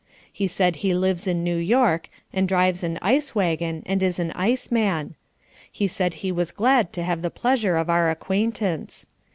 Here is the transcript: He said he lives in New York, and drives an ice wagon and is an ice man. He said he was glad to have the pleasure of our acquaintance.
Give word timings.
He 0.33 0.47
said 0.47 0.77
he 0.77 0.95
lives 0.95 1.27
in 1.27 1.43
New 1.43 1.57
York, 1.57 2.09
and 2.33 2.47
drives 2.47 2.83
an 2.83 2.97
ice 3.03 3.35
wagon 3.35 3.83
and 3.85 4.01
is 4.01 4.17
an 4.17 4.31
ice 4.31 4.71
man. 4.71 5.13
He 5.71 5.87
said 5.87 6.15
he 6.25 6.31
was 6.31 6.51
glad 6.51 6.91
to 6.93 7.03
have 7.03 7.21
the 7.21 7.29
pleasure 7.29 7.77
of 7.77 7.87
our 7.87 8.09
acquaintance. 8.09 9.05